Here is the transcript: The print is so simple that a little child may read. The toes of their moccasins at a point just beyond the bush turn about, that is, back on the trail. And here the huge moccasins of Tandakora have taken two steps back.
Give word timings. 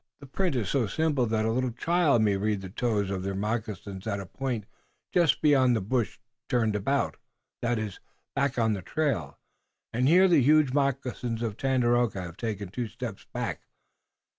The 0.19 0.25
print 0.25 0.55
is 0.55 0.67
so 0.67 0.87
simple 0.87 1.27
that 1.27 1.45
a 1.45 1.51
little 1.51 1.69
child 1.73 2.23
may 2.23 2.35
read. 2.35 2.61
The 2.61 2.71
toes 2.71 3.11
of 3.11 3.21
their 3.21 3.35
moccasins 3.35 4.07
at 4.07 4.19
a 4.19 4.25
point 4.25 4.65
just 5.13 5.43
beyond 5.43 5.75
the 5.75 5.79
bush 5.81 6.17
turn 6.49 6.75
about, 6.75 7.17
that 7.61 7.77
is, 7.77 7.99
back 8.35 8.57
on 8.57 8.73
the 8.73 8.81
trail. 8.81 9.37
And 9.93 10.07
here 10.09 10.27
the 10.27 10.41
huge 10.41 10.73
moccasins 10.73 11.43
of 11.43 11.55
Tandakora 11.55 12.19
have 12.25 12.35
taken 12.37 12.69
two 12.69 12.87
steps 12.87 13.27
back. 13.31 13.61